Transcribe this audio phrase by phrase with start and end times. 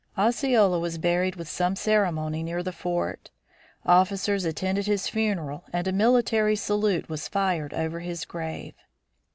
[0.17, 3.29] Osceola was buried with some ceremony near the fort.
[3.85, 8.73] Officers attended his funeral and a military salute was fired over his grave.